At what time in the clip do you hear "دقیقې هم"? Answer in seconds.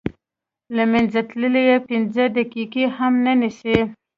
2.37-3.13